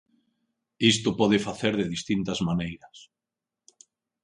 [0.93, 2.97] Isto pode facer de distintas maneiras.